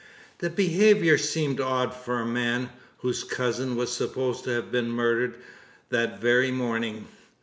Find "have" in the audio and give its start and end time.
4.49-4.71